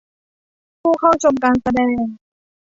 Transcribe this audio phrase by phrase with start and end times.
[0.81, 2.05] ผู้เข้าชมการแสดง